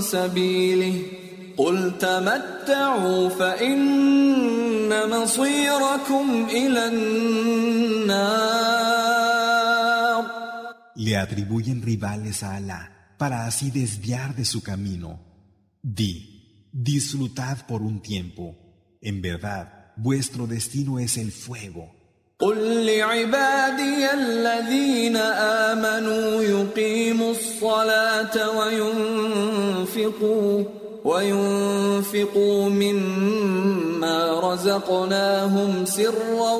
سبيله 0.00 1.02
قل 1.56 1.98
تمتعوا 1.98 3.28
فإن 3.28 5.10
مصيركم 5.10 6.46
إلى 6.50 6.88
النار 6.88 8.48
Le 11.00 11.16
atribuyen 11.16 11.80
rivales 11.80 12.42
a 12.42 12.56
Alá 12.56 13.14
para 13.18 13.46
así 13.46 13.70
desviar 13.70 14.34
de 14.34 14.44
su 14.44 14.62
camino. 14.62 15.20
Di, 15.80 16.68
disfrutad 16.72 17.66
por 17.66 17.82
un 17.82 18.02
tiempo. 18.02 18.56
En 19.00 19.22
verdad, 19.22 19.92
vuestro 19.96 20.48
destino 20.48 20.98
es 20.98 21.16
el 21.16 21.30
fuego. 21.30 21.98
قل 22.43 22.85
لعبادي 22.85 24.13
الذين 24.13 25.17
آمنوا 25.71 26.43
يقيموا 26.43 27.31
الصلاة 27.31 28.35
وينفقوا 28.59 30.63
وينفقوا 31.03 32.69
مما 32.69 34.39
رزقناهم 34.39 35.85
سرا 35.85 36.53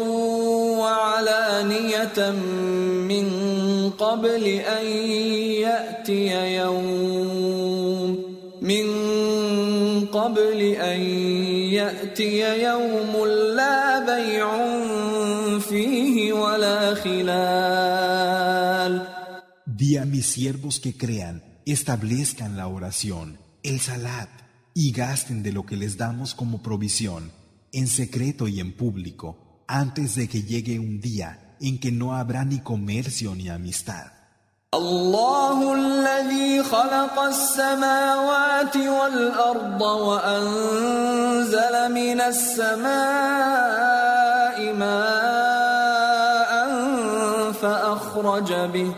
وعلانية 0.80 2.32
من 3.10 3.28
قبل 4.00 4.44
أن 4.48 4.86
يأتي 5.68 6.56
يوم 6.56 8.24
من 8.62 8.86
قبل 10.06 10.60
أن 10.62 11.02
يأتي 11.76 12.64
يوم 12.64 13.28
لا 13.28 14.00
بيع 14.00 14.48
Di 19.67 19.97
a 19.97 20.05
mis 20.05 20.27
siervos 20.27 20.81
que 20.81 20.97
crean, 20.97 21.43
establezcan 21.65 22.57
la 22.57 22.67
oración 22.69 23.39
el 23.63 23.81
salat 23.81 24.29
y 24.73 24.93
gasten 24.93 25.43
de 25.43 25.53
lo 25.53 25.67
que 25.67 25.77
les 25.77 25.97
damos 25.97 26.35
como 26.35 26.63
provisión, 26.63 27.33
en 27.73 27.89
secreto 27.89 28.47
y 28.49 28.61
en 28.61 28.77
público, 28.77 29.65
antes 29.67 30.15
de 30.15 30.29
que 30.29 30.43
llegue 30.43 30.79
un 30.79 31.01
día 31.01 31.57
en 31.61 31.81
que 31.81 31.91
no 31.91 32.15
habrá 32.15 32.45
ni 32.45 32.61
comercio 32.61 33.35
ni 33.35 33.49
amistad. 33.49 34.13
الله 34.75 35.75
الذي 35.75 36.63
خلق 36.63 37.19
السماوات 37.19 38.77
والأرض 38.77 39.81
وأنزل 39.81 41.75
من 41.93 42.21
السماء 42.21 42.89
ماء 44.75 45.52
فأخرج 48.24 48.54
به 48.72 48.92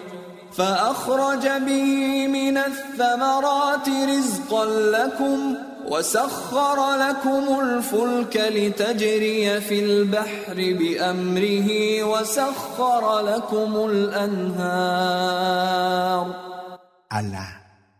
فأخرج 0.51 1.47
به 1.65 2.27
من 2.27 2.57
الثمرات 2.57 3.89
رزقا 3.89 4.65
لكم 4.65 5.55
وسخر 5.87 6.95
لكم 6.95 7.59
الفلك 7.61 8.37
لتجري 8.37 9.61
في 9.61 9.79
البحر 9.83 10.55
بأمره 10.55 12.03
وسخر 12.03 13.19
لكم 13.19 13.89
الأنهار 13.89 15.25
Alá 17.09 17.47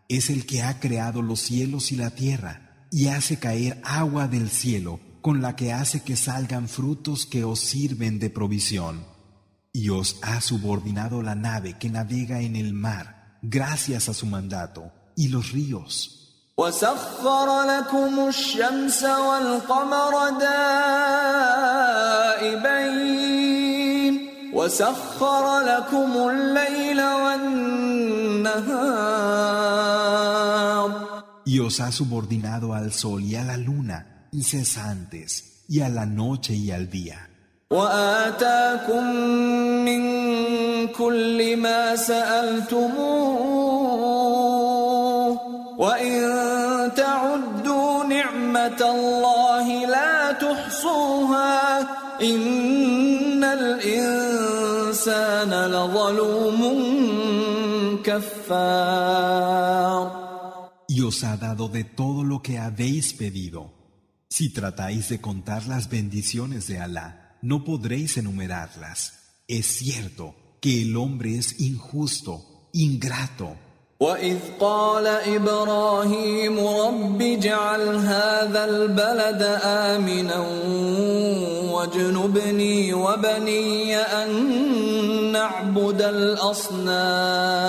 es 0.08 0.30
el 0.30 0.46
que 0.46 0.62
ha 0.62 0.78
creado 0.78 1.22
los 1.22 1.40
cielos 1.40 1.90
y 1.92 1.96
la 1.96 2.10
tierra 2.10 2.86
y 2.90 3.08
hace 3.08 3.38
caer 3.38 3.80
agua 3.82 4.28
del 4.28 4.50
cielo 4.50 5.00
con 5.22 5.42
la 5.42 5.56
que 5.56 5.72
hace 5.72 6.02
que 6.02 6.16
salgan 6.16 6.68
frutos 6.68 7.26
que 7.26 7.42
os 7.44 7.60
sirven 7.60 8.18
de 8.20 8.30
provisión. 8.30 9.15
y 9.75 9.89
os 9.89 10.17
ha 10.21 10.41
subordinado 10.41 11.21
la 11.21 11.35
nave 11.35 11.77
que 11.77 11.89
navega 11.89 12.41
en 12.41 12.55
el 12.55 12.73
mar 12.73 13.37
gracias 13.41 14.09
a 14.09 14.13
su 14.13 14.25
mandato 14.25 14.91
y 15.15 15.29
los 15.29 15.51
ríos. 15.51 16.17
وسخر 16.57 17.63
لكم 17.63 18.27
الشمس 18.27 19.03
والقمر 19.03 20.29
دائبين 22.39 23.01
وسخر 24.53 25.59
لكم 25.59 26.29
الليل 26.29 27.01
والنهار 27.01 28.61
Y 31.43 31.59
os 31.59 31.79
ha 31.79 31.91
subordinado 31.91 32.73
al 32.75 32.93
sol 32.93 33.23
y 33.23 33.35
a 33.35 33.43
la 33.43 33.57
luna 33.57 34.27
incesantes 34.31 35.65
y 35.67 35.81
a 35.81 35.89
la 35.89 36.05
noche 36.05 36.53
y 36.53 36.71
al 36.71 36.89
día. 36.89 37.29
وآتاكم 37.71 39.03
من 39.85 40.03
كل 40.87 41.57
ما 41.57 41.95
سألتموه 41.95 43.41
وإن 45.77 46.21
تعدوا 46.95 48.03
نعمة 48.03 48.81
الله 48.81 49.85
لا 49.85 50.31
تحصوها 50.31 51.79
إن 52.21 53.43
الإنسان 53.43 54.71
لظلوم 55.65 56.61
كفار 58.03 59.51
Y 60.93 61.01
os 61.03 61.23
ha 61.23 61.37
dado 61.37 61.69
de 61.69 61.85
todo 61.85 62.25
lo 62.25 62.41
que 62.41 62.59
habéis 62.59 63.13
pedido. 63.13 63.71
Si 64.29 64.49
tratáis 64.49 65.07
de 65.07 65.21
contar 65.21 65.65
las 65.65 65.89
bendiciones 65.89 66.67
de 66.67 66.79
Alá, 66.79 67.24
no 67.45 67.63
podréis 67.63 68.17
enumerarlas. 68.17 69.13
Es 69.47 69.65
cierto 69.65 70.35
que 70.61 70.83
el 70.83 70.95
hombre 70.95 71.37
es 71.37 71.59
injusto, 71.59 72.69
ingrato. 72.73 73.57
وإذ 74.01 74.37
قال 74.59 75.07
إبراهيم 75.07 76.59
رب 76.59 77.21
اجعل 77.21 77.81
هذا 77.95 78.65
البلد 78.65 79.41
آمنا 79.63 80.39
واجنبني 81.71 82.93
وبني 82.93 83.95
أن 83.95 85.31
نعبد 85.31 86.01
الأصنام 86.01 87.61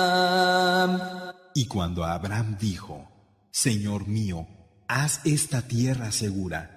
Y 1.55 1.67
cuando 1.67 2.03
Abraham 2.03 2.57
dijo, 2.59 3.07
Señor 3.51 4.07
mío, 4.07 4.47
haz 4.87 5.21
esta 5.23 5.61
tierra 5.61 6.11
segura 6.11 6.76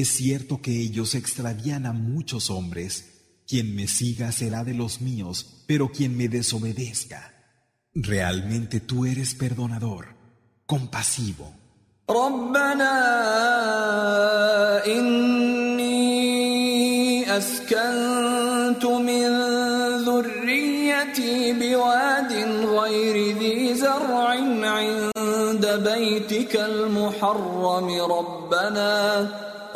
es 0.00 0.08
cierto 0.08 0.60
que 0.60 0.72
ellos 0.80 1.14
extravían 1.14 1.86
a 1.86 1.92
muchos 1.92 2.50
hombres. 2.50 3.10
Quien 3.46 3.76
me 3.76 3.86
siga 3.86 4.32
será 4.32 4.64
de 4.64 4.74
los 4.74 5.00
míos, 5.00 5.62
pero 5.68 5.92
quien 5.92 6.16
me 6.16 6.28
desobedezca. 6.28 7.32
Realmente 7.94 8.80
tú 8.80 9.06
eres 9.06 9.34
perdonador, 9.34 10.16
compasivo. 10.66 11.54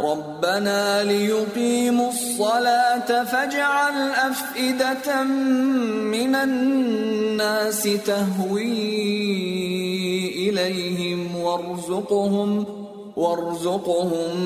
ربنا 0.00 1.04
ليقيموا 1.04 2.08
الصلاة 2.08 3.24
فاجعل 3.24 4.10
أفئدة 4.10 5.24
من 5.24 6.34
الناس 6.34 7.82
تهوي 7.82 8.68
إليهم 10.48 11.36
وارزقهم 11.36 12.66
وارزقهم 13.16 14.36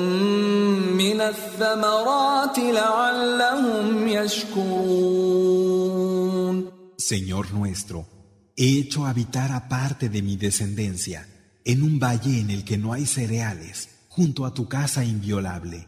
من 0.97 1.21
الثمرات 1.21 2.59
لعلهم 2.59 4.07
يشكرون. 4.07 5.53
Señor 6.97 7.51
nuestro, 7.51 8.07
he 8.55 8.79
hecho 8.79 9.05
habitar 9.05 9.51
aparte 9.51 10.09
de 10.09 10.21
mi 10.21 10.35
descendencia 10.37 11.27
en 11.65 11.83
un 11.83 11.99
valle 11.99 12.39
en 12.39 12.49
el 12.49 12.63
que 12.63 12.77
no 12.77 12.93
hay 12.93 13.05
cereales, 13.05 13.92
junto 14.12 14.44
a 14.44 14.54
tu 14.54 14.68
casa 14.68 15.04
inviolable, 15.04 15.86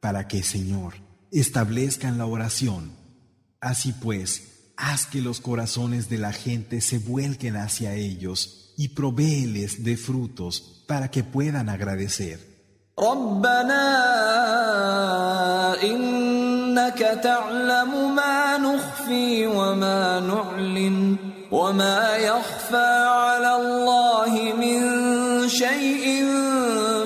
para 0.00 0.28
que, 0.28 0.42
Señor, 0.42 0.94
establezcan 1.30 2.18
la 2.18 2.26
oración. 2.26 2.92
Así 3.60 3.92
pues, 3.92 4.72
haz 4.76 5.06
que 5.06 5.20
los 5.20 5.40
corazones 5.40 6.08
de 6.08 6.18
la 6.18 6.32
gente 6.32 6.80
se 6.80 6.98
vuelquen 6.98 7.56
hacia 7.56 7.94
ellos 7.94 8.74
y 8.76 8.88
provéeles 8.88 9.84
de 9.84 9.96
frutos 9.96 10.84
para 10.86 11.10
que 11.10 11.24
puedan 11.24 11.68
agradecer. 11.68 12.56
وما 21.52 22.16
يخفى 22.16 23.06
على 23.06 23.56
الله 23.56 24.52
من 24.58 25.48
شيء 25.48 26.29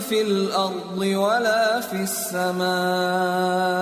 في 0.04 1.16
ولا 1.16 1.80
في 1.80 2.02
السماء 2.02 3.80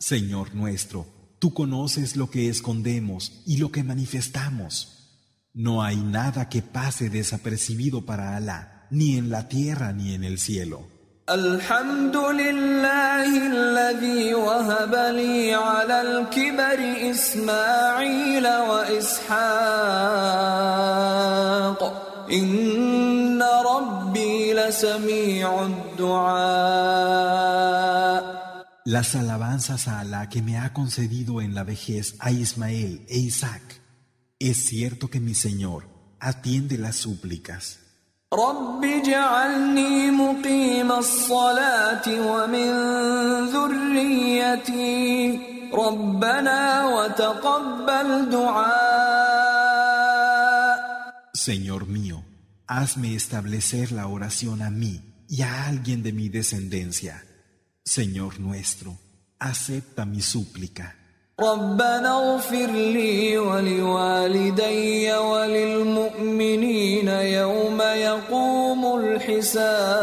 Señor 0.00 0.54
nuestro, 0.54 1.06
tú 1.38 1.54
conoces 1.54 2.16
lo 2.16 2.30
que 2.30 2.48
escondemos 2.48 3.42
y 3.46 3.58
lo 3.58 3.70
que 3.70 3.84
manifestamos. 3.84 4.72
No 5.54 5.82
hay 5.82 5.96
nada 5.96 6.48
que 6.48 6.62
pase 6.62 7.10
desapercibido 7.10 8.06
para 8.06 8.36
Alá, 8.36 8.86
ni 8.90 9.16
en 9.18 9.30
la 9.30 9.48
tierra 9.48 9.92
ni 9.92 10.14
en 10.14 10.24
el 10.24 10.38
cielo. 10.38 10.88
الحمد 11.30 12.16
لله 12.16 13.46
الذي 13.46 14.34
وهب 14.34 14.94
لي 15.14 15.54
على 15.54 16.02
الكبر 16.02 17.10
إسماعيل 17.10 18.46
وإسحاق 18.46 19.30
إن 22.32 22.50
ربي 22.50 22.70
لسميع 22.70 23.13
الدعاء 23.13 23.13
Las 28.84 29.14
alabanzas 29.14 29.88
a 29.88 30.00
Alá 30.00 30.28
que 30.28 30.42
me 30.42 30.58
ha 30.58 30.72
concedido 30.72 31.40
en 31.40 31.54
la 31.54 31.64
vejez 31.64 32.16
a 32.18 32.30
Ismael 32.30 33.04
e 33.08 33.18
Isaac. 33.18 33.62
Es 34.38 34.56
cierto 34.56 35.08
que 35.08 35.20
mi 35.20 35.34
Señor 35.34 35.84
atiende 36.18 36.78
las 36.78 36.96
súplicas. 36.96 37.80
رب 38.34 38.84
اجعلني 38.84 40.10
مقيم 40.10 40.92
الصلاة 40.92 42.06
ومن 42.06 42.70
ذريتي 43.50 45.40
ربنا 45.74 46.84
وتقبل 46.84 48.30
دعاء 48.30 49.40
Señor 51.34 51.86
mío, 51.88 52.22
hazme 52.66 53.14
establecer 53.14 53.92
la 53.92 54.06
oración 54.06 54.62
a 54.62 54.70
mí 54.70 55.24
y 55.28 55.42
a 55.42 55.66
alguien 55.66 56.02
de 56.02 56.12
mi 56.12 56.28
descendencia. 56.28 57.24
Señor 57.84 58.40
nuestro, 58.40 58.98
acepta 59.38 60.04
mi 60.04 60.20
súplica. 60.20 60.96
ربنا 61.40 62.34
اغفر 62.34 62.70
لي 62.70 63.38
ولوالدي 63.38 65.14
وللمؤمنين 65.14 67.08
يوم 67.08 67.80
يقوم 67.80 68.98
الحساب 69.00 70.00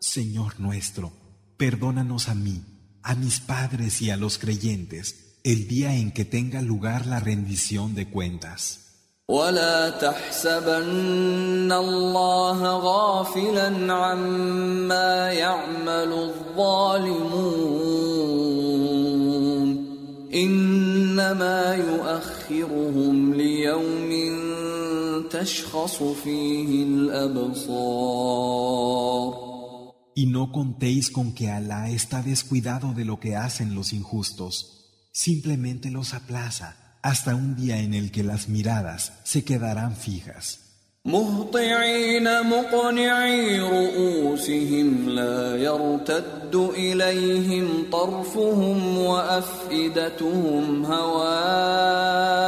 Señor 0.00 0.60
nuestro, 0.60 1.12
perdónanos 1.56 2.28
a 2.28 2.34
mí, 2.34 2.62
a 3.02 3.14
mis 3.14 3.40
padres 3.40 4.02
y 4.02 4.10
a 4.10 4.16
los 4.16 4.38
creyentes 4.38 5.40
el 5.44 5.66
día 5.68 5.94
en 5.94 6.12
que 6.12 6.24
tenga 6.26 6.60
lugar 6.60 7.06
la 7.06 7.20
rendición 7.20 7.94
de 7.94 8.10
cuentas. 8.10 8.81
ولا 9.29 9.89
تحسبن 9.89 11.71
الله 11.71 12.59
غافلا 12.67 13.93
عما 13.93 15.31
يعمل 15.31 16.13
الظالمون 16.13 17.63
انما 20.33 21.75
يؤخرهم 21.75 23.33
ليوم 23.33 24.11
تشخص 25.29 26.03
فيه 26.03 26.83
الابصار 26.83 28.33
Y 30.15 30.27
no 30.27 30.51
contéis 30.51 31.09
con 31.09 31.33
que 31.33 31.49
Alá 31.49 31.89
está 31.89 32.21
descuidado 32.21 32.93
de 32.93 33.03
lo 33.05 33.19
que 33.19 33.35
hacen 33.35 33.73
los 33.73 33.93
injustos, 33.93 34.53
simplemente 35.11 35.89
los 35.89 36.13
aplaza 36.13 36.82
hasta 37.02 37.34
un 37.34 37.56
día 37.56 37.78
en 37.78 37.94
el 37.94 38.10
que 38.10 38.24
las 38.24 38.48
miradas 38.48 39.12
se 39.24 39.44
quedarán 39.44 39.96
fijas. 39.96 40.68
مهطعين 41.04 42.42
مقنعي 42.42 43.60
رؤوسهم 43.60 45.08
لا 45.08 45.56
يرتد 45.56 46.54
إليهم 46.54 47.90
طرفهم 47.92 48.98
وأفئدتهم 48.98 50.84
هواء 50.84 52.38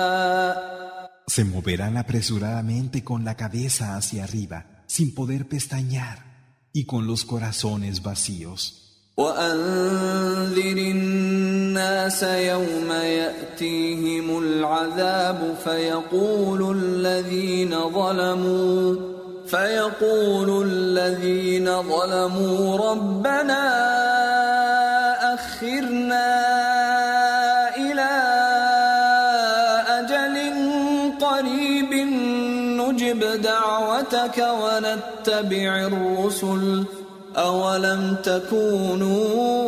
Se 1.27 1.45
moverán 1.45 1.97
apresuradamente 1.97 3.05
con 3.05 3.25
la 3.25 3.37
cabeza 3.37 3.97
hacia 3.97 4.25
arriba, 4.25 4.83
sin 4.89 5.15
poder 5.15 5.47
pestañear, 5.49 6.19
y 6.73 6.87
con 6.87 7.07
los 7.07 7.25
corazones 7.25 8.03
vacíos. 8.03 8.61
وأنذر 9.17 10.79
الناس 11.76 12.24
يوم 12.24 12.92
يأتيهم 12.92 14.38
العذاب 14.40 15.56
فيقول 15.64 16.78
الذين 16.78 17.90
ظلموا 17.90 18.96
فيقول 19.48 20.68
الذين 20.68 21.82
ظلموا 21.82 22.78
ربنا 22.92 23.64
أخرنا 25.34 26.28
إلى 27.78 28.12
أجل 30.00 30.36
قريب 31.22 31.94
نجب 32.80 33.42
دعوتك 33.42 34.48
ونتبع 34.62 35.88
الرسل 35.88 36.86
أولم 37.38 38.16
تكونوا 38.24 39.66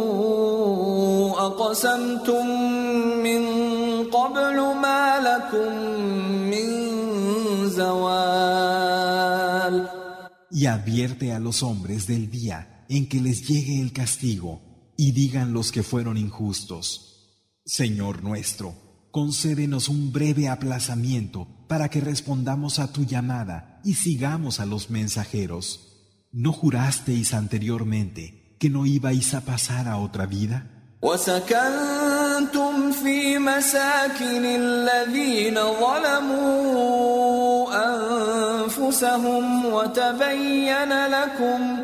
أقسمتم 1.46 2.46
من 3.22 3.42
قبل 4.10 4.56
ما 4.82 5.20
لكم 5.20 5.72
من 6.50 6.66
زوال 7.68 8.72
Y 10.50 10.66
advierte 10.66 11.32
a 11.32 11.38
los 11.38 11.62
hombres 11.62 12.06
del 12.06 12.30
día 12.30 12.84
en 12.88 13.08
que 13.08 13.20
les 13.20 13.48
llegue 13.48 13.80
el 13.80 13.92
castigo, 13.92 14.60
y 14.96 15.12
digan 15.12 15.52
los 15.52 15.72
que 15.72 15.82
fueron 15.82 16.16
injustos, 16.16 17.40
Señor 17.64 18.22
nuestro, 18.22 18.74
concédenos 19.10 19.88
un 19.88 20.12
breve 20.12 20.48
aplazamiento 20.48 21.48
para 21.68 21.88
que 21.88 22.00
respondamos 22.00 22.78
a 22.78 22.92
tu 22.92 23.04
llamada 23.04 23.80
y 23.84 23.94
sigamos 23.94 24.60
a 24.60 24.66
los 24.66 24.90
mensajeros. 24.90 25.88
¿No 26.32 26.52
jurasteis 26.52 27.34
anteriormente 27.34 28.56
que 28.58 28.70
no 28.70 28.86
ibais 28.86 29.34
a 29.34 29.44
pasar 29.44 29.88
a 29.88 29.96
otra 29.96 30.26
vida? 30.26 30.75
وسكنتم 31.01 32.91
في 32.91 33.37
مساكن 33.37 34.45
الذين 34.45 35.55
ظلموا 35.55 36.87
أنفسهم 38.65 39.65
وتبين 39.65 41.07
لكم 41.07 41.79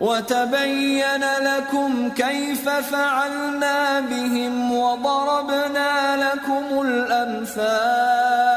وتبين 0.00 1.24
لكم 1.40 2.08
كيف 2.08 2.68
فعلنا 2.68 4.00
بهم 4.00 4.72
وضربنا 4.72 6.16
لكم 6.24 6.80
الأمثال. 6.80 8.54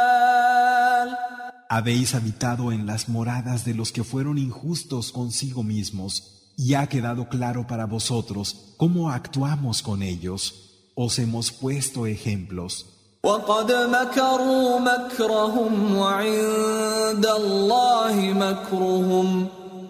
Habéis 1.69 2.15
habitado 2.15 2.71
en 2.71 2.85
las 2.87 3.09
moradas 3.09 3.65
de 3.65 3.73
los 3.73 3.91
que 3.91 4.05
fueron 4.05 4.37
injustos 4.37 5.11
consigo 5.11 5.63
mismos, 5.63 6.46
y 6.56 6.74
ha 6.74 6.86
quedado 6.86 7.28
claro 7.28 7.66
para 7.66 7.86
vosotros 7.86 8.74
cómo 8.76 9.10
actuamos 9.10 9.82
con 9.82 10.02
ellos. 10.02 10.54
Os 10.94 11.18
hemos 11.18 11.50
puesto 11.50 12.06
ejemplos. 12.06 12.86
وقد 13.24 13.72
مكروا 13.72 14.80
مكرهم 14.80 15.96
وعند 15.96 17.26
الله 17.26 18.14
مكرهم 18.34 19.48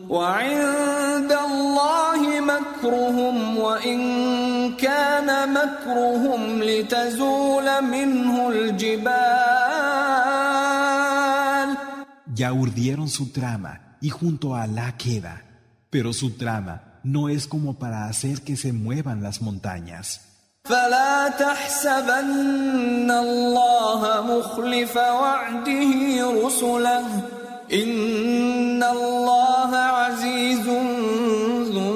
وعند 0.09 1.33
الله 1.33 2.41
مكرهم 2.41 3.59
وإن 3.59 4.01
كان 4.77 5.53
مكرهم 5.53 6.63
لتزول 6.63 7.85
منه 7.85 8.49
الجبال 8.49 9.73
Ya 12.35 12.53
urdieron 12.53 13.09
su 13.09 13.31
trama 13.31 13.97
y 14.01 14.09
junto 14.11 14.55
a 14.55 14.63
Alá 14.65 14.97
queda, 14.97 15.43
pero 15.91 16.13
su 16.13 16.33
trama 16.33 17.01
no 17.05 17.29
es 17.29 17.47
como 17.47 17.79
para 17.79 18.07
hacer 18.07 18.43
que 18.43 18.57
se 18.57 18.73
muevan 18.73 19.23
las 19.23 19.43
montañas. 19.43 20.21
فلا 20.65 21.29
تحسبن 21.29 23.11
الله 23.11 24.21
مخلف 24.21 24.97
وعده 24.97 26.31
رسله 26.47 27.23
إن 27.73 28.83
الله 28.83 29.77
عزيز 29.77 30.67
ذو 31.73 31.91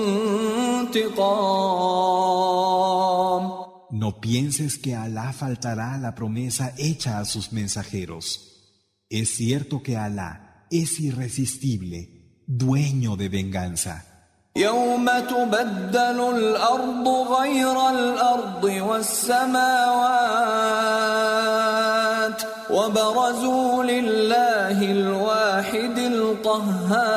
انتقام 0.81 2.37
No 3.88 4.20
pienses 4.20 4.79
que 4.79 4.94
Alá 4.94 5.33
faltará 5.33 5.94
a 5.94 5.99
la 5.99 6.14
promesa 6.14 6.75
hecha 6.77 7.18
a 7.18 7.25
sus 7.25 7.53
mensajeros. 7.53 8.27
Es 9.09 9.31
cierto 9.37 9.83
que 9.83 9.96
Alá 9.96 10.66
es 10.70 11.01
irresistible, 11.01 12.19
dueño 12.46 13.16
de 13.16 13.29
venganza. 13.29 14.16
يوم 14.57 15.05
تبدل 15.05 16.20
الأرض 16.37 17.09
غير 17.09 17.90
الأرض 17.90 18.64
والسماوات 18.64 19.66
وبرزوا 22.70 23.85
لله 23.85 24.92
الواحد 24.92 25.99
القهار 25.99 27.16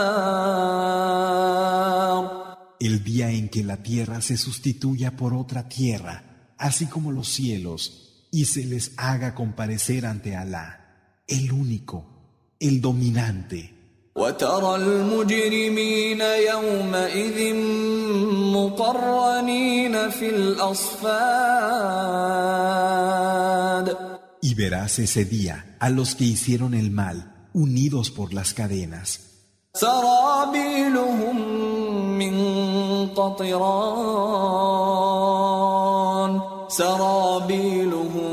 El 2.82 3.04
día 3.04 3.30
en 3.32 3.50
que 3.50 3.64
la 3.64 3.78
tierra 3.84 4.22
se 4.22 4.38
sustituya 4.38 5.16
por 5.18 5.34
otra 5.34 5.68
tierra, 5.68 6.24
así 6.58 6.86
como 6.88 7.12
los 7.12 7.28
cielos, 7.28 8.28
y 8.32 8.46
se 8.46 8.64
les 8.66 8.94
haga 8.96 9.36
comparecer 9.36 10.06
ante 10.06 10.38
Alá, 10.38 11.24
el 11.28 11.52
único, 11.52 12.06
el 12.60 12.80
dominante. 12.80 13.73
وترى 14.16 14.76
المجرمين 14.76 16.22
يومئذ 16.22 17.56
مقرنين 18.56 20.10
في 20.10 20.30
الأصفاد 20.30 21.70
Y 24.42 24.56
verás 24.56 25.00
ese 25.00 25.26
día 25.26 25.76
a 25.80 25.90
los 25.90 26.16
que 26.16 26.24
hicieron 26.24 26.74
el 26.74 26.92
mal, 26.92 27.18
unidos 27.54 28.10
por 28.10 28.34
las 28.34 28.54
cadenas. 28.54 29.20
سرابيلهم 29.74 31.38
من 32.18 32.34
قطران 33.16 33.70
سرابيلهم 36.68 38.33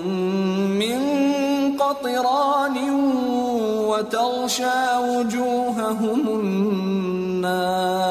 وتغشى 4.01 4.97
وجوههم 4.99 6.29
النار 6.41 8.07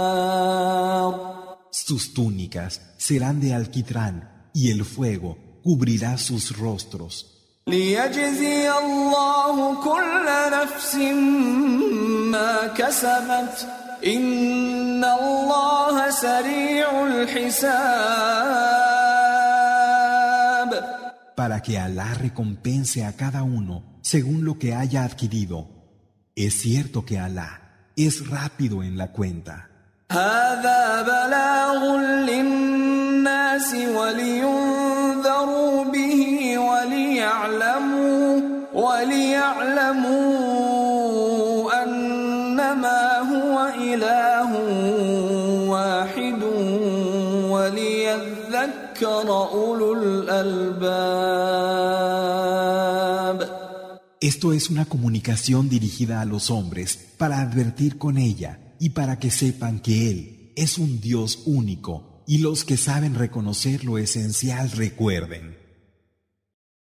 Sus 1.72 2.14
túnicas 2.14 2.82
serán 2.98 3.40
de 3.42 3.54
alquitrán 3.54 4.16
y 4.54 4.72
el 4.72 4.86
fuego 4.86 5.38
cubrirá 5.64 6.18
sus 6.18 6.58
rostros. 6.58 7.36
ليجزي 7.68 8.72
الله 8.72 9.84
كل 9.84 10.26
نفس 10.52 10.96
ما 12.32 12.68
كسبت 12.68 13.68
إن 14.06 15.04
الله 15.04 16.10
سريع 16.10 17.06
الحساب 17.08 18.06
para 21.36 21.62
que 21.62 21.78
Alá 21.78 22.14
recompense 22.14 23.04
a 23.04 23.12
cada 23.14 23.44
uno 23.44 23.84
según 24.02 24.46
lo 24.46 24.58
que 24.58 24.74
haya 24.74 25.04
adquirido. 25.04 25.68
Es 26.36 26.54
cierto 26.62 27.06
que 27.06 27.20
Alá 27.20 27.62
es 27.96 28.30
rápido 28.30 28.84
en 28.84 28.98
la 28.98 29.12
cuenta. 29.12 29.70
هذا 30.12 31.02
بلاغ 31.02 31.98
للناس 32.30 33.74
ولينذروا 33.74 35.84
به 35.84 36.58
وليعلموا 36.58 38.42
وليعلموا 40.06 41.84
أنما 41.84 43.20
هو 43.20 43.68
إله 43.82 44.52
واحد 45.70 46.44
وليذكر 47.50 49.28
أولو 49.28 49.94
الألباب 49.94 51.49
esto 54.23 54.53
es 54.53 54.69
una 54.69 54.85
comunicación 54.85 55.71
dirigida 55.71 56.21
a 56.21 56.27
los 56.27 56.51
hombres 56.51 56.99
para 57.17 57.41
advertir 57.41 57.97
con 57.97 58.19
ella 58.19 58.59
y 58.79 58.91
para 58.91 59.19
que 59.19 59.31
sepan 59.31 59.81
que 59.81 60.11
Él 60.11 60.53
es 60.57 60.77
un 60.77 61.01
Dios 61.01 61.45
único 61.47 62.23
y 62.27 62.37
los 62.37 62.67
que 62.67 62.77
saben 62.77 63.15
reconocer 63.15 63.83
lo 63.83 63.97
esencial 63.97 64.71
recuerden. 64.73 65.60